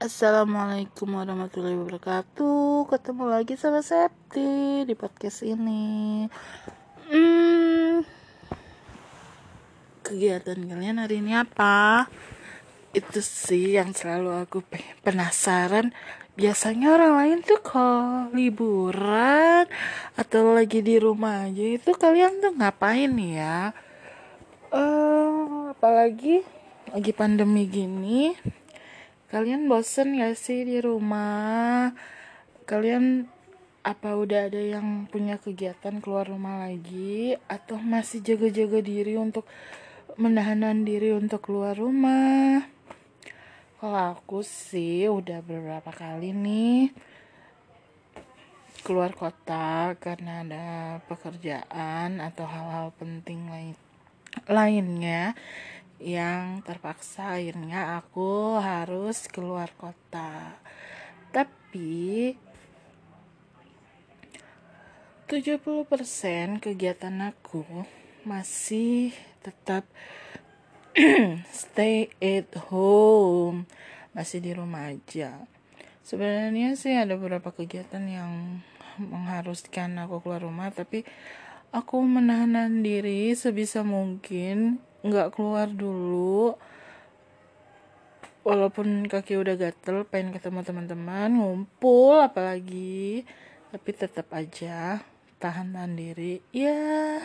[0.00, 2.88] Assalamualaikum warahmatullahi wabarakatuh.
[2.88, 6.24] Ketemu lagi sama Septi di podcast ini.
[7.12, 8.00] Hmm,
[10.00, 12.08] Kegiatan kalian hari ini apa?
[12.96, 14.64] Itu sih yang selalu aku
[15.04, 15.92] penasaran.
[16.32, 19.68] Biasanya orang lain tuh kalau liburan
[20.16, 23.76] Atau lagi di rumah aja itu kalian tuh ngapain ya?
[24.72, 26.40] Uh, apalagi
[26.88, 28.32] lagi pandemi gini
[29.30, 31.94] Kalian bosen gak sih di rumah?
[32.66, 33.30] Kalian
[33.86, 37.38] apa udah ada yang punya kegiatan keluar rumah lagi?
[37.46, 39.46] Atau masih jaga-jaga diri untuk
[40.18, 42.66] menahan diri untuk keluar rumah?
[43.78, 46.90] Kalau aku sih udah beberapa kali nih
[48.82, 50.66] keluar kota karena ada
[51.06, 53.76] pekerjaan atau hal-hal penting lain
[54.50, 55.36] lainnya
[56.00, 60.56] yang terpaksa akhirnya aku harus keluar kota.
[61.28, 62.32] Tapi
[65.28, 67.62] 70% kegiatan aku
[68.26, 69.86] masih tetap
[71.54, 73.68] stay at home,
[74.10, 75.46] masih di rumah aja.
[76.02, 78.58] Sebenarnya sih ada beberapa kegiatan yang
[78.98, 81.06] mengharuskan aku keluar rumah, tapi
[81.70, 86.56] aku menahan diri sebisa mungkin nggak keluar dulu.
[88.40, 93.28] Walaupun kaki udah gatel pengen ketemu teman-teman ngumpul apalagi.
[93.70, 95.04] Tapi tetap aja
[95.40, 97.20] tahan-tahan diri ya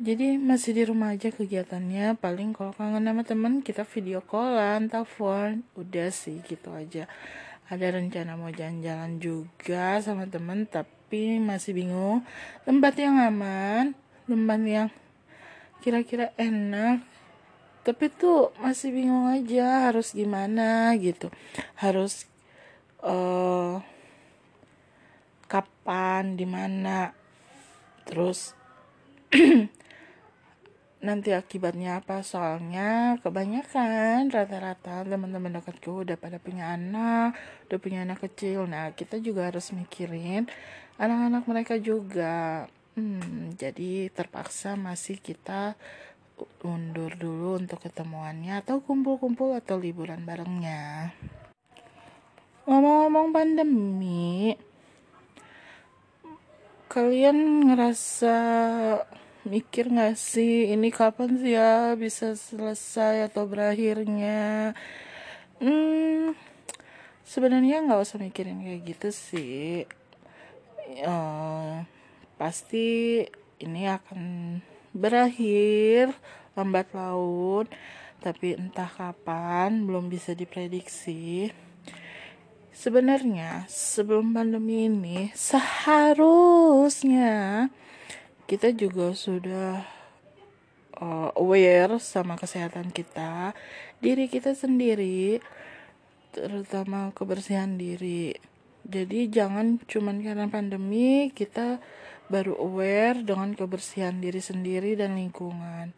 [0.00, 2.16] jadi masih di rumah aja kegiatannya.
[2.16, 5.60] Paling kalau kangen sama teman kita video callan telepon.
[5.76, 7.04] Udah sih gitu aja.
[7.68, 12.24] Ada rencana mau jalan-jalan juga sama temen tapi masih bingung.
[12.64, 13.92] Tempat yang aman
[14.24, 14.88] tempat yang
[15.80, 17.02] kira-kira enak
[17.80, 21.32] tapi tuh masih bingung aja harus gimana gitu.
[21.80, 22.28] Harus
[23.00, 23.80] uh,
[25.48, 27.16] kapan di mana
[28.04, 28.52] terus
[31.06, 32.20] nanti akibatnya apa?
[32.20, 37.32] Soalnya kebanyakan rata-rata teman-teman dekatku udah pada punya anak
[37.72, 38.68] udah punya anak kecil.
[38.68, 40.44] Nah kita juga harus mikirin
[41.00, 42.68] anak-anak mereka juga
[42.98, 45.78] Hmm, jadi terpaksa masih kita
[46.64, 51.12] undur dulu untuk ketemuannya atau kumpul-kumpul atau liburan barengnya.
[52.66, 54.54] Ngomong-ngomong pandemi,
[56.90, 58.36] kalian ngerasa
[59.46, 64.74] mikir gak sih ini kapan sih ya bisa selesai atau berakhirnya?
[65.60, 66.32] Hmm,
[67.24, 69.84] sebenarnya nggak usah mikirin kayak gitu sih.
[71.06, 71.86] Uh,
[72.40, 73.20] pasti
[73.60, 74.56] ini akan
[74.96, 76.16] berakhir
[76.56, 77.68] lambat laun.
[78.20, 81.52] Tapi entah kapan belum bisa diprediksi.
[82.72, 86.88] Sebenarnya sebelum pandemi ini seharusnya
[88.48, 89.84] kita juga sudah
[90.96, 93.52] uh, aware sama kesehatan kita
[94.00, 95.44] diri kita sendiri
[96.32, 98.36] terutama kebersihan diri.
[98.84, 101.80] Jadi jangan cuman karena pandemi kita
[102.30, 105.90] baru aware dengan kebersihan diri sendiri dan lingkungan.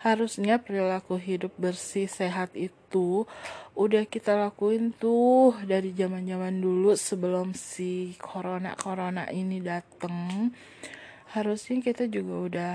[0.00, 3.28] Harusnya perilaku hidup bersih sehat itu
[3.76, 10.54] udah kita lakuin tuh dari zaman-zaman dulu sebelum si corona-corona ini dateng.
[11.36, 12.74] Harusnya kita juga udah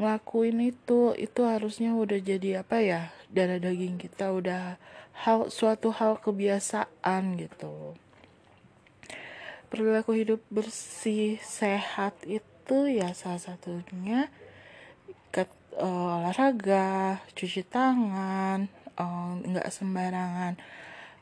[0.00, 1.14] ngelakuin itu.
[1.14, 3.14] Itu harusnya udah jadi apa ya?
[3.30, 4.80] Darah daging kita udah
[5.22, 7.94] hal suatu hal kebiasaan gitu
[9.68, 14.32] perilaku hidup bersih sehat itu ya salah satunya
[15.28, 15.44] ke
[15.76, 20.56] uh, olahraga cuci tangan uh, nggak sembarangan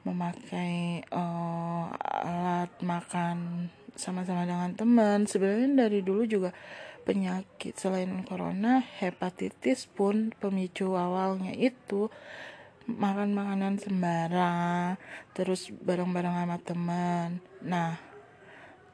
[0.06, 3.68] memakai uh, alat makan
[3.98, 5.26] sama-sama dengan teman.
[5.26, 6.54] Sebenarnya dari dulu juga
[7.02, 12.10] penyakit selain corona hepatitis pun pemicu awalnya itu
[12.86, 14.94] makan makanan sembarang
[15.34, 17.28] terus bareng-bareng sama teman.
[17.66, 17.98] Nah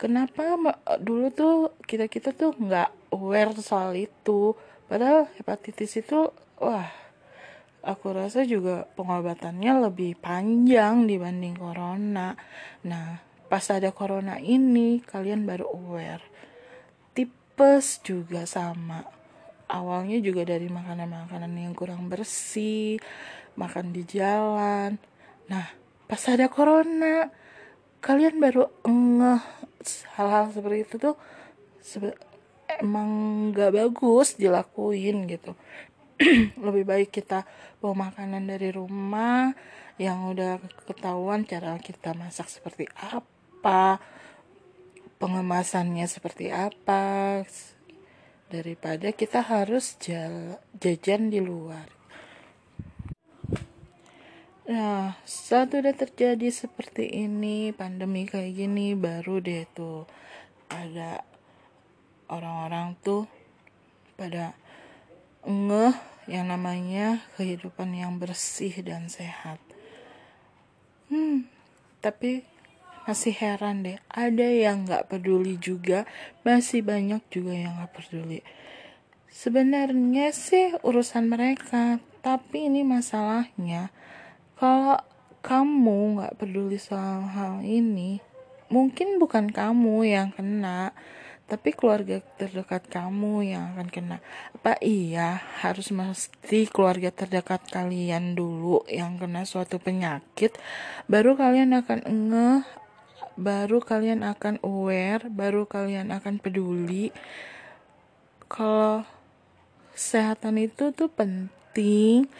[0.03, 0.59] kenapa
[0.99, 4.59] dulu tuh kita kita tuh nggak aware soal itu?
[4.91, 6.91] Padahal hepatitis itu wah
[7.87, 12.35] aku rasa juga pengobatannya lebih panjang dibanding corona.
[12.83, 16.27] Nah pas ada corona ini kalian baru aware.
[17.15, 19.07] Tipes juga sama.
[19.71, 22.99] Awalnya juga dari makanan-makanan yang kurang bersih
[23.55, 24.99] makan di jalan.
[25.47, 25.67] Nah
[26.11, 27.31] pas ada corona
[28.03, 29.43] kalian baru ngeh
[30.19, 31.15] hal-hal seperti itu tuh
[31.79, 32.19] sebe
[32.83, 33.09] emang
[33.55, 35.55] gak bagus dilakuin gitu.
[36.67, 37.47] Lebih baik kita
[37.79, 39.55] bawa makanan dari rumah
[40.03, 44.03] yang udah ketahuan cara kita masak seperti apa
[45.23, 47.47] pengemasannya seperti apa
[48.51, 49.95] daripada kita harus
[50.77, 52.02] jajan di luar
[54.63, 60.07] Nah, saat udah terjadi seperti ini, pandemi kayak gini, baru deh tuh
[60.71, 61.27] ada
[62.31, 63.27] orang-orang tuh
[64.15, 64.55] pada
[65.43, 65.99] ngeh
[66.31, 69.59] yang namanya kehidupan yang bersih dan sehat.
[71.11, 71.51] Hmm,
[71.99, 72.47] tapi
[73.03, 76.07] masih heran deh, ada yang nggak peduli juga,
[76.47, 78.47] masih banyak juga yang nggak peduli.
[79.27, 83.91] Sebenarnya sih urusan mereka, tapi ini masalahnya
[84.63, 84.95] kalau
[85.43, 88.23] kamu nggak peduli soal hal ini
[88.71, 90.95] mungkin bukan kamu yang kena
[91.51, 94.17] tapi keluarga terdekat kamu yang akan kena.
[94.55, 100.55] Apa iya harus mesti keluarga terdekat kalian dulu yang kena suatu penyakit
[101.11, 102.63] baru kalian akan ngeh
[103.35, 107.11] baru kalian akan aware baru kalian akan peduli?
[108.47, 109.03] Kalau
[109.93, 112.31] kesehatan itu tuh penting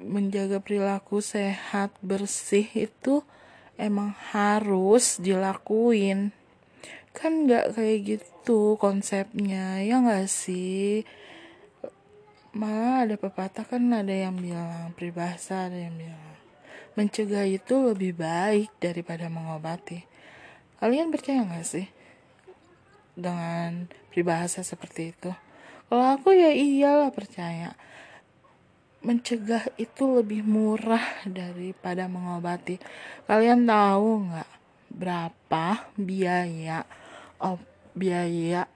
[0.00, 3.24] menjaga perilaku sehat bersih itu
[3.80, 6.32] emang harus dilakuin.
[7.12, 11.04] Kan nggak kayak gitu konsepnya ya nggak sih?
[12.52, 16.32] Malah ada pepatah kan ada yang bilang peribahasa ada yang bilang
[16.92, 20.04] mencegah itu lebih baik daripada mengobati.
[20.76, 21.86] Kalian percaya nggak sih
[23.16, 25.32] dengan peribahasa seperti itu?
[25.88, 27.76] Kalau aku ya iyalah percaya
[29.02, 32.78] mencegah itu lebih murah daripada mengobati.
[33.26, 34.50] Kalian tahu nggak
[34.92, 36.86] berapa biaya
[37.42, 37.58] oh,
[37.98, 38.70] biaya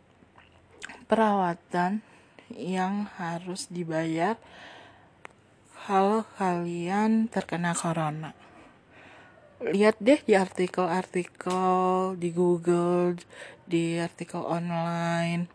[1.07, 2.03] perawatan
[2.51, 4.35] yang harus dibayar
[5.87, 8.35] kalau kalian terkena corona?
[9.63, 13.17] Lihat deh di artikel-artikel di Google,
[13.65, 15.49] di artikel online.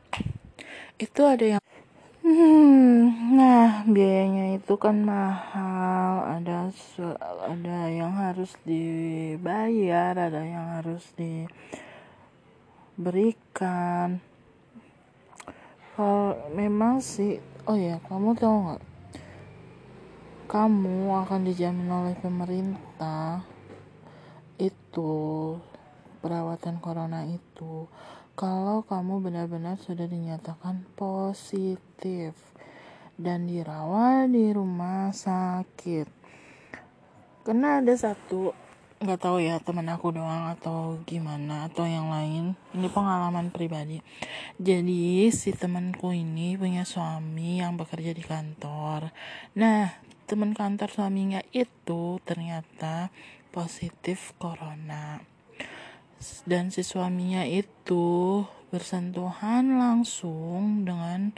[0.97, 1.63] Itu ada yang
[2.21, 6.69] Hmm, nah biayanya itu kan mahal, ada
[7.49, 11.01] ada yang harus dibayar, ada yang harus
[12.93, 14.21] diberikan.
[15.97, 18.85] Kalau memang sih, oh ya kamu tahu nggak?
[20.45, 23.41] Kamu akan dijamin oleh pemerintah
[24.61, 25.57] itu
[26.21, 27.89] perawatan corona itu
[28.41, 32.33] kalau kamu benar-benar sudah dinyatakan positif
[33.13, 36.09] dan dirawat di rumah sakit.
[37.45, 38.49] Karena ada satu
[38.97, 42.57] nggak tahu ya temen aku doang atau gimana atau yang lain.
[42.73, 44.01] Ini pengalaman pribadi.
[44.57, 49.13] Jadi si temanku ini punya suami yang bekerja di kantor.
[49.53, 53.13] Nah teman kantor suaminya itu ternyata
[53.53, 55.30] positif corona
[56.45, 61.33] dan si suaminya itu bersentuhan langsung dengan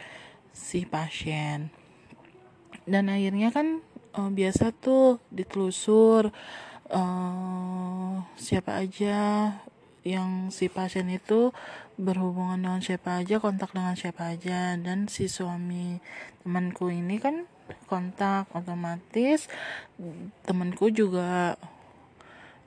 [0.53, 1.73] si pasien.
[2.83, 3.79] Dan akhirnya kan
[4.13, 6.29] uh, biasa tuh ditelusur
[6.91, 9.19] uh, siapa aja
[10.03, 11.55] yang si pasien itu
[11.95, 14.75] berhubungan dengan siapa aja kontak dengan siapa aja.
[14.75, 15.97] Dan si suami
[16.43, 17.47] temanku ini kan
[17.87, 19.47] kontak otomatis
[20.43, 21.55] temanku juga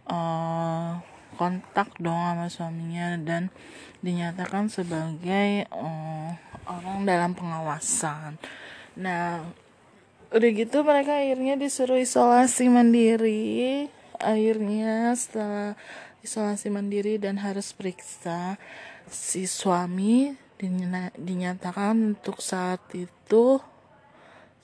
[0.09, 0.99] uh,
[1.37, 3.53] kontak dong sama suaminya dan
[4.01, 6.33] dinyatakan sebagai uh,
[6.67, 8.41] orang dalam pengawasan.
[8.97, 9.45] Nah,
[10.33, 13.87] udah gitu mereka akhirnya disuruh isolasi mandiri.
[14.17, 15.77] Akhirnya setelah
[16.25, 18.57] isolasi mandiri dan harus periksa
[19.07, 20.35] si suami
[21.21, 23.61] dinyatakan untuk saat itu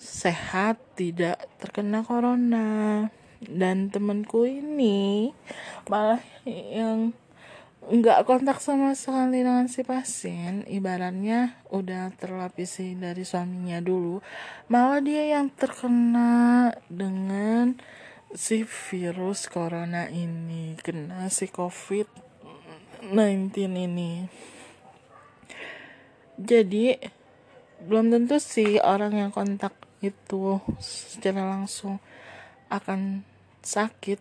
[0.00, 3.06] sehat tidak terkena corona
[3.50, 5.34] dan temanku ini
[5.90, 7.14] malah yang
[7.82, 14.22] nggak kontak sama sekali dengan si pasien ibaratnya udah terlapisi dari suaminya dulu
[14.70, 17.74] malah dia yang terkena dengan
[18.32, 22.06] si virus corona ini kena si covid
[23.02, 24.30] 19 ini.
[26.38, 26.94] Jadi
[27.82, 31.98] belum tentu sih orang yang kontak itu secara langsung
[32.70, 33.26] akan
[33.62, 34.20] sakit,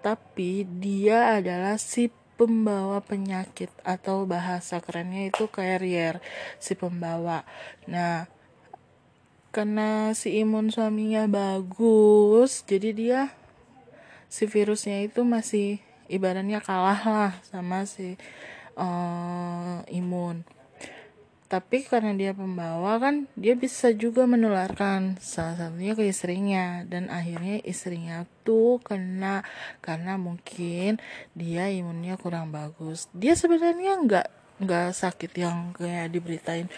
[0.00, 2.08] tapi dia adalah si
[2.40, 6.24] pembawa penyakit atau bahasa kerennya itu carrier,
[6.56, 7.44] si pembawa.
[7.84, 8.24] Nah,
[9.52, 13.20] karena si imun suaminya bagus, jadi dia
[14.30, 18.16] si virusnya itu masih ibaratnya kalah lah sama si
[18.78, 20.46] uh, imun.
[21.50, 26.86] Tapi karena dia pembawa kan dia bisa juga menularkan salah satunya ke istrinya.
[26.86, 29.42] Dan akhirnya istrinya tuh kena
[29.82, 31.02] karena mungkin
[31.34, 33.10] dia imunnya kurang bagus.
[33.10, 34.26] Dia sebenarnya nggak
[34.62, 36.70] nggak sakit yang kayak diberitain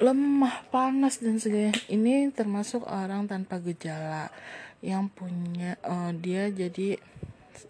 [0.00, 1.76] lemah panas dan segala.
[1.92, 4.32] Ini termasuk orang tanpa gejala
[4.80, 6.96] yang punya uh, dia jadi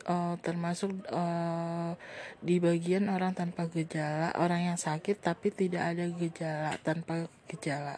[0.06, 1.96] uh, termasuk uh,
[2.40, 7.96] di bagian orang tanpa gejala, orang yang sakit tapi tidak ada gejala, tanpa gejala.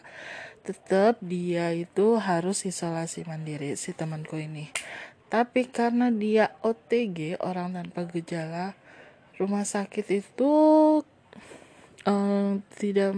[0.63, 4.67] Tetap dia itu harus isolasi mandiri si temanku ini.
[5.27, 8.75] Tapi karena dia OTG, orang tanpa gejala,
[9.35, 10.51] rumah sakit itu
[12.07, 13.11] uh, tidak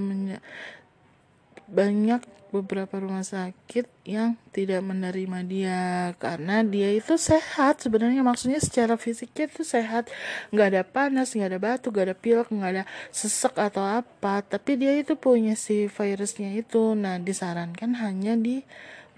[1.70, 5.82] banyak beberapa rumah sakit yang tidak menerima dia
[6.18, 7.82] karena dia itu sehat.
[7.86, 10.10] Sebenarnya maksudnya secara fisiknya itu sehat.
[10.50, 14.42] Nggak ada panas nggak ada batu nggak ada pilek nggak ada sesek atau apa.
[14.42, 16.98] Tapi dia itu punya si virusnya itu.
[16.98, 18.66] Nah disarankan hanya di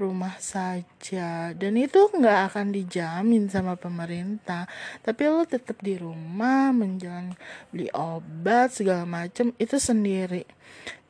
[0.02, 1.54] rumah saja.
[1.54, 4.66] Dan itu nggak akan dijamin sama pemerintah.
[5.06, 7.38] Tapi lo tetap di rumah menjalan
[7.70, 10.44] beli obat segala macam itu sendiri.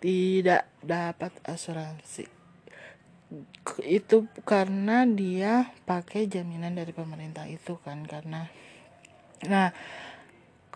[0.04, 2.28] Tidak dapat asuransi.
[3.88, 8.52] Itu karena dia pakai jaminan dari pemerintah itu kan karena
[9.42, 9.74] nah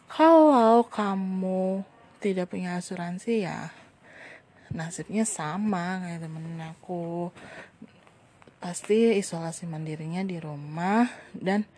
[0.10, 1.86] kalau kamu
[2.18, 3.70] tidak punya asuransi ya
[4.74, 7.30] nasibnya sama kayak temen aku
[8.66, 11.06] pasti isolasi mandirinya di rumah
[11.38, 11.70] dan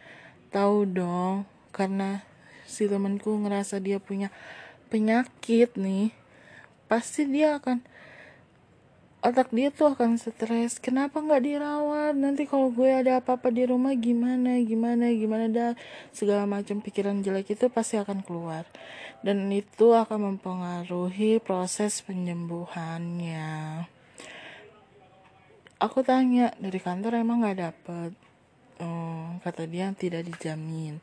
[0.55, 1.43] tahu dong
[1.75, 2.23] karena
[2.63, 4.31] si temanku ngerasa dia punya
[4.87, 6.15] penyakit nih
[6.87, 7.83] pasti dia akan
[9.19, 10.79] otak dia tuh akan stres.
[10.79, 12.15] Kenapa nggak dirawat?
[12.15, 15.51] Nanti kalau gue ada apa-apa di rumah gimana gimana gimana?
[15.51, 15.75] Dah
[16.15, 18.63] segala macam pikiran jelek itu pasti akan keluar.
[19.19, 23.96] Dan itu akan mempengaruhi proses penyembuhannya
[25.77, 28.11] aku tanya dari kantor emang nggak dapet?
[28.77, 31.01] Hmm, kata dia tidak dijamin.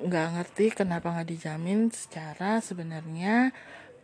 [0.00, 1.88] Nggak ngerti kenapa nggak dijamin.
[1.92, 3.52] Secara sebenarnya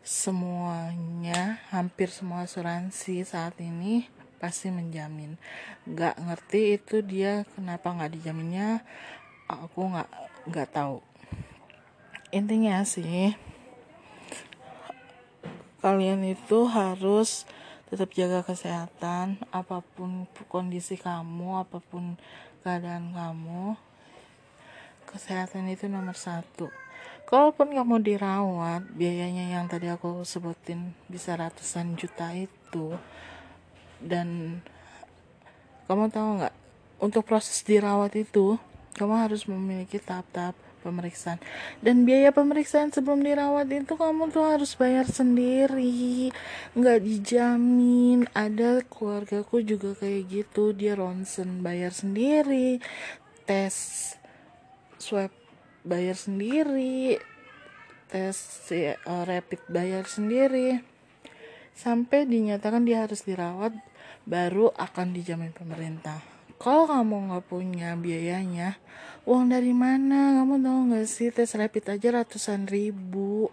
[0.00, 4.08] semuanya hampir semua asuransi saat ini
[4.40, 5.36] pasti menjamin.
[5.84, 8.80] Nggak ngerti itu dia kenapa nggak dijaminnya.
[9.48, 10.10] Aku nggak
[10.48, 11.04] nggak tahu.
[12.32, 13.36] Intinya sih
[15.80, 17.48] kalian itu harus
[17.90, 22.14] tetap jaga kesehatan apa pun kondisi kamu apa pun
[22.62, 23.74] keadaan kamu
[25.10, 26.70] kesehatan itu nomor satu.
[27.26, 32.94] Kalaupun kamu dirawat biayanya yang tadi aku sebutin bisa ratusan juta itu.
[33.98, 34.62] Dan
[35.90, 36.54] kamu tahu nggak
[37.02, 38.54] untuk proses dirawat itu
[38.94, 41.38] kamu harus memiliki tahap-tahap pemeriksaan.
[41.84, 46.32] Dan biaya pemeriksaan sebelum dirawat itu kamu tuh harus bayar sendiri.
[46.74, 48.26] Nggak dijamin.
[48.32, 50.72] Ada keluargaku juga kayak gitu.
[50.72, 52.80] Dia ronsen bayar sendiri.
[53.44, 53.76] Tes
[54.96, 55.30] swab
[55.84, 57.20] bayar sendiri.
[58.10, 58.36] Tes
[58.72, 60.80] uh, rapid bayar sendiri.
[61.76, 63.72] Sampai dinyatakan dia harus dirawat
[64.28, 68.76] baru akan dijamin pemerintah kalau kamu nggak punya biayanya
[69.24, 70.44] uang dari mana?
[70.44, 73.48] Kamu tahu nggak sih tes rapid aja ratusan ribu.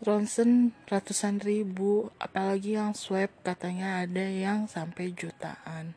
[0.00, 2.08] Ronsen ratusan ribu.
[2.16, 5.92] Apalagi yang swab katanya ada yang sampai jutaan.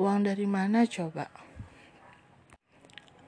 [0.00, 1.28] Uang dari mana coba?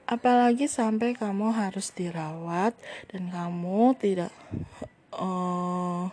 [0.09, 2.73] Apalagi sampai kamu harus dirawat
[3.13, 4.33] dan kamu tidak
[5.13, 6.09] uh,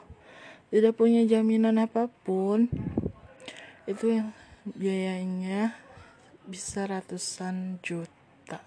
[0.69, 2.69] tidak punya jaminan apa pun.
[3.89, 4.37] Itu yang
[4.77, 5.86] biayanya
[6.47, 8.63] bisa ratusan juta.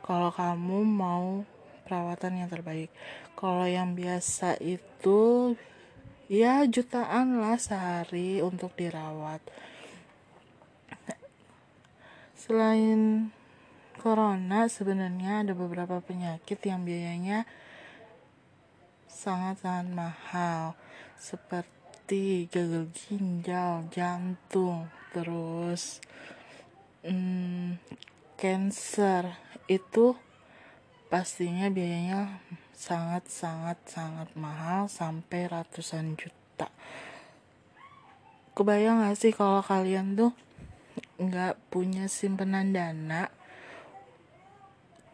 [0.00, 1.44] Kalau kamu mau
[1.84, 2.88] perawatan yang terbaik.
[3.34, 5.54] Kalau yang biasa itu
[6.30, 9.42] ya jutaan lah sehari untuk dirawat.
[12.38, 13.28] Selain
[13.98, 17.44] corona sebenarnya ada beberapa penyakit yang biayanya
[19.10, 20.78] sangat-sangat mahal
[21.18, 21.79] seperti
[22.50, 26.02] gagal ginjal, jantung, terus
[27.06, 27.78] hmm,
[28.34, 29.38] cancer
[29.70, 30.18] itu
[31.06, 32.42] pastinya biayanya
[32.74, 36.66] sangat-sangat sangat mahal sampai ratusan juta.
[38.58, 40.32] Kebayang gak sih kalau kalian tuh
[41.20, 43.28] nggak punya simpenan dana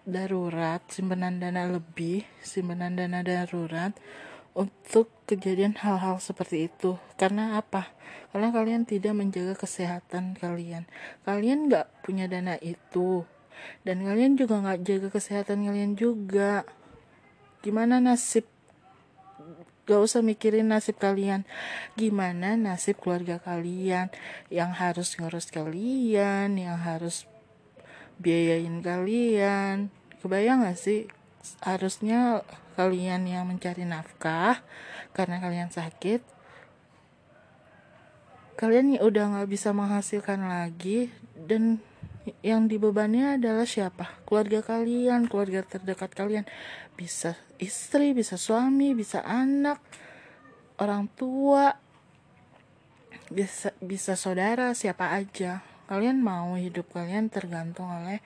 [0.07, 3.91] darurat, simpanan dana lebih, simpanan dana darurat
[4.55, 6.97] untuk kejadian hal-hal seperti itu.
[7.19, 7.91] Karena apa?
[8.31, 10.87] Karena kalian tidak menjaga kesehatan kalian.
[11.27, 13.27] Kalian nggak punya dana itu.
[13.83, 16.63] Dan kalian juga nggak jaga kesehatan kalian juga.
[17.61, 18.47] Gimana nasib
[19.87, 21.47] gak usah mikirin nasib kalian
[21.95, 24.11] gimana nasib keluarga kalian
[24.51, 27.31] yang harus ngurus kalian yang harus
[28.19, 31.07] biayain kalian kebayang gak sih
[31.63, 32.43] harusnya
[32.77, 34.61] kalian yang mencari nafkah
[35.17, 36.37] karena kalian sakit
[38.57, 41.81] kalian udah gak bisa menghasilkan lagi dan
[42.43, 44.19] yang dibebani adalah siapa?
[44.27, 46.43] Keluarga kalian, keluarga terdekat kalian.
[46.99, 49.79] Bisa istri, bisa suami, bisa anak,
[50.83, 51.77] orang tua,
[53.31, 55.63] bisa bisa saudara, siapa aja.
[55.87, 58.19] Kalian mau hidup kalian tergantung oleh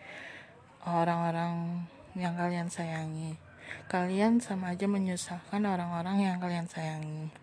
[0.88, 1.84] orang-orang
[2.16, 3.49] yang kalian sayangi.
[3.90, 7.34] Kalian sama aja menyusahkan orang-orang yang kalian sayangi.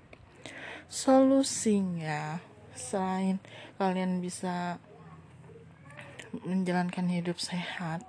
[0.87, 2.39] Solusinya
[2.77, 3.41] selain
[3.75, 4.79] kalian bisa
[6.45, 8.05] menjalankan hidup sehat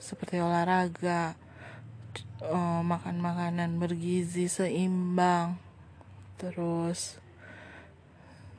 [0.00, 1.38] seperti olahraga
[2.42, 5.60] uh, makan makanan bergizi seimbang
[6.40, 7.20] terus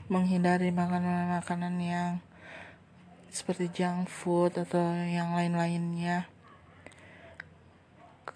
[0.05, 2.11] menghindari makanan-makanan yang
[3.31, 6.29] seperti junk food atau yang lain-lainnya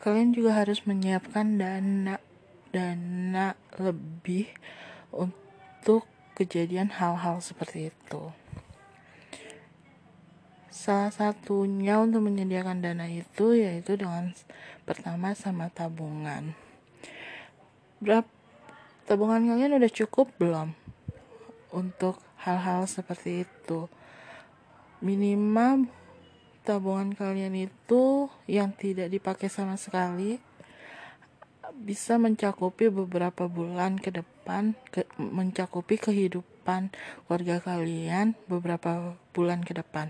[0.06, 2.22] kalian juga harus menyiapkan dana
[2.70, 4.54] dana lebih
[5.10, 6.06] untuk
[6.38, 8.30] kejadian hal-hal seperti itu
[10.76, 14.38] Salah satunya untuk menyediakan dana itu yaitu dengan
[14.86, 16.54] pertama sama tabungan.
[17.98, 18.30] Berapa
[19.10, 20.78] tabungan kalian udah cukup belum
[21.74, 23.90] untuk hal-hal seperti itu?
[25.02, 25.90] Minimal
[26.66, 30.42] tabungan kalian itu yang tidak dipakai sama sekali
[31.76, 36.90] bisa mencakupi beberapa bulan ke depan ke, mencakupi kehidupan
[37.26, 40.10] keluarga kalian beberapa bulan ke depan.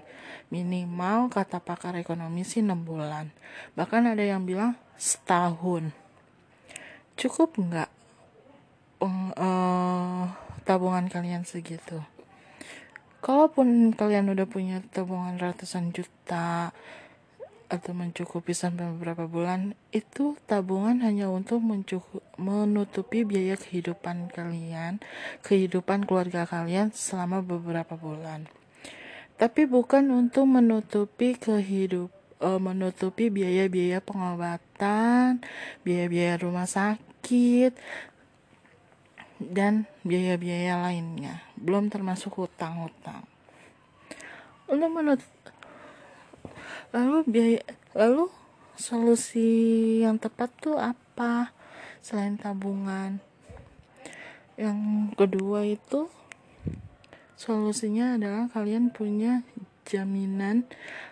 [0.53, 3.35] Minimal kata pakar ekonomi sih 6 bulan.
[3.75, 5.91] Bahkan ada yang bilang setahun.
[7.19, 7.89] Cukup nggak
[9.03, 10.31] uh,
[10.63, 12.14] tabungan kalian segitu
[13.25, 16.69] kalaupun kalian udah punya tabungan ratusan juta
[17.65, 21.65] atau mencukupi sampai beberapa bulan itu tabungan hanya untuk
[22.37, 25.01] menutupi biaya kehidupan kalian,
[25.41, 28.45] kehidupan keluarga kalian selama beberapa bulan.
[29.41, 32.13] Tapi bukan untuk menutupi kehidup
[32.45, 35.41] uh, menutupi biaya-biaya pengobatan,
[35.81, 37.73] biaya-biaya rumah sakit
[39.39, 43.27] dan biaya-biaya lainnya, belum termasuk hutang-hutang.
[44.65, 45.35] Untuk menutup
[46.95, 48.31] lalu biaya lalu
[48.79, 51.51] solusi yang tepat tuh apa
[51.99, 53.19] selain tabungan
[54.55, 56.07] yang kedua itu
[57.35, 59.43] solusinya adalah kalian punya
[59.83, 60.63] jaminan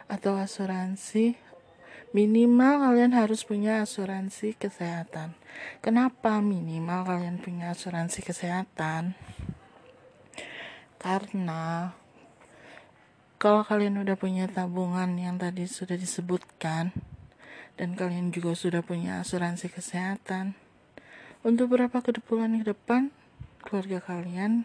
[0.07, 1.35] atau asuransi
[2.13, 5.33] minimal kalian harus punya asuransi kesehatan.
[5.81, 9.17] Kenapa minimal kalian punya asuransi kesehatan?
[11.01, 11.91] Karena
[13.41, 16.95] kalau kalian udah punya tabungan yang tadi sudah disebutkan
[17.75, 20.55] dan kalian juga sudah punya asuransi kesehatan
[21.43, 23.11] untuk beberapa ke bulan ke depan
[23.59, 24.63] keluarga kalian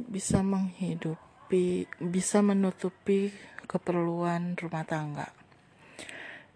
[0.00, 3.36] bisa menghidupi bisa menutupi
[3.68, 5.28] keperluan rumah tangga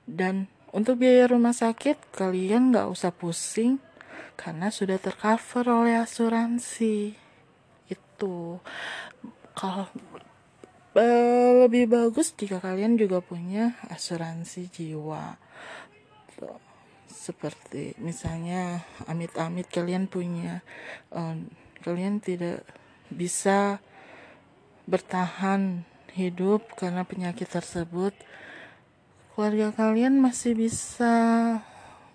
[0.08, 3.76] dan untuk biaya rumah sakit kalian nggak usah pusing
[4.40, 7.12] karena sudah tercover oleh asuransi.
[7.92, 8.62] Itu.
[9.52, 9.92] Kalau
[11.62, 15.36] lebih bagus jika kalian juga punya asuransi jiwa.
[16.38, 16.68] Tuh.
[17.08, 20.64] seperti misalnya amit-amit kalian punya
[21.12, 21.50] um,
[21.82, 22.64] kalian tidak
[23.12, 23.82] bisa
[24.88, 25.84] bertahan
[26.16, 28.16] hidup karena penyakit tersebut
[29.38, 31.14] keluarga kalian masih bisa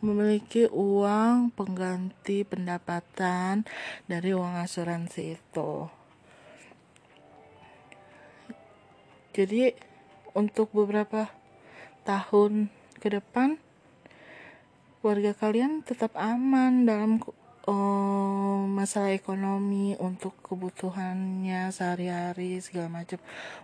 [0.04, 3.64] memiliki uang pengganti pendapatan
[4.12, 5.88] dari uang asuransi itu.
[9.32, 9.72] jadi
[10.36, 11.32] untuk beberapa
[12.04, 12.68] tahun
[13.00, 13.56] ke depan
[15.00, 17.24] warga kalian tetap aman dalam
[17.68, 23.20] uh, masalah ekonomi untuk kebutuhannya sehari-hari segala macam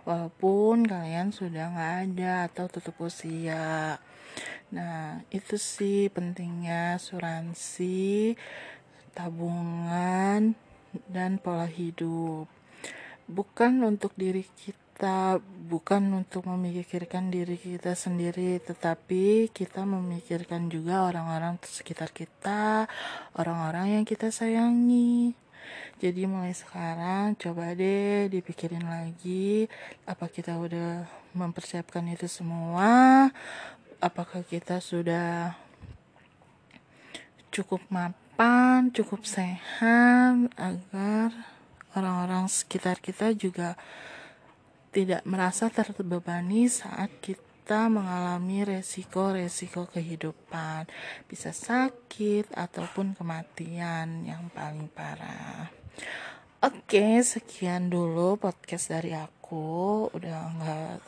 [0.08, 4.00] walaupun kalian sudah nggak ada atau tutup usia.
[4.72, 8.38] Nah itu sih pentingnya asuransi
[9.12, 10.54] tabungan
[11.10, 12.46] dan pola hidup.
[13.30, 21.08] Bukan untuk diri kita kita bukan untuk memikirkan diri kita sendiri, tetapi kita memikirkan juga
[21.08, 22.84] orang-orang sekitar kita,
[23.32, 25.32] orang-orang yang kita sayangi.
[26.04, 29.72] Jadi mulai sekarang coba deh dipikirin lagi
[30.04, 33.32] apa kita udah mempersiapkan itu semua,
[34.04, 35.56] apakah kita sudah
[37.48, 41.32] cukup mapan, cukup sehat agar
[41.96, 43.80] orang-orang sekitar kita juga
[44.90, 50.90] tidak merasa terbebani saat kita mengalami resiko-resiko kehidupan,
[51.30, 55.70] bisa sakit ataupun kematian yang paling parah.
[56.60, 60.10] Oke, sekian dulu podcast dari aku.
[60.10, 60.98] Udah nggak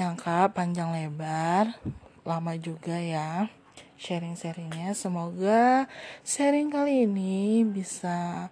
[0.00, 1.76] yang kak panjang lebar,
[2.24, 3.52] lama juga ya
[3.98, 4.94] sharing-sharingnya.
[4.94, 5.90] Semoga
[6.22, 8.48] sharing kali ini bisa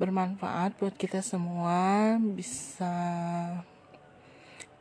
[0.00, 2.88] bermanfaat buat kita semua, bisa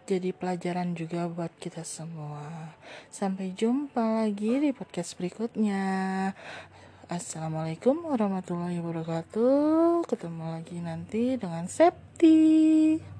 [0.07, 2.71] jadi pelajaran juga buat kita semua.
[3.11, 6.31] Sampai jumpa lagi di podcast berikutnya.
[7.11, 10.07] Assalamualaikum warahmatullahi wabarakatuh.
[10.07, 13.18] Ketemu lagi nanti dengan Septi.